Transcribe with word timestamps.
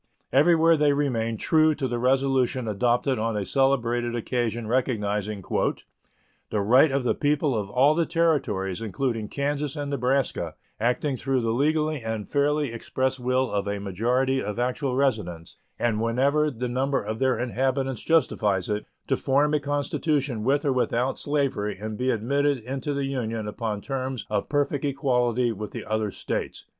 Everywhere 0.33 0.75
they 0.75 0.93
remained 0.93 1.39
true 1.39 1.75
to 1.75 1.87
the 1.87 1.99
resolution 1.99 2.67
adopted 2.67 3.19
on 3.19 3.37
a 3.37 3.45
celebrated 3.45 4.15
occasion 4.15 4.65
recognizing 4.67 5.43
"the 5.43 6.59
right 6.59 6.91
of 6.91 7.03
the 7.03 7.13
people 7.13 7.55
of 7.55 7.69
all 7.69 7.93
the 7.93 8.07
Territories, 8.07 8.81
including 8.81 9.27
Kansas 9.27 9.75
and 9.75 9.91
Nebraska, 9.91 10.55
acting 10.79 11.17
through 11.17 11.41
the 11.41 11.51
legally 11.51 12.01
and 12.01 12.27
fairly 12.27 12.73
expressed 12.73 13.19
will 13.19 13.51
of 13.51 13.67
a 13.67 13.77
majority 13.79 14.41
of 14.41 14.57
actual 14.57 14.95
residents, 14.95 15.57
and 15.77 16.01
whenever 16.01 16.49
the 16.49 16.67
number 16.67 17.03
of 17.03 17.19
their 17.19 17.37
inhabitants 17.37 18.01
justifies 18.03 18.71
it, 18.71 18.87
to 19.05 19.15
form 19.15 19.53
a 19.53 19.59
constitution 19.59 20.43
with 20.43 20.65
or 20.65 20.73
without 20.73 21.19
slavery 21.19 21.77
and 21.77 21.95
be 21.95 22.09
admitted 22.09 22.57
into 22.57 22.95
the 22.95 23.05
Union 23.05 23.47
upon 23.47 23.81
terms 23.81 24.25
of 24.31 24.49
perfect 24.49 24.83
equality 24.83 25.51
with 25.51 25.69
the 25.73 25.85
other 25.85 26.09
States." 26.09 26.65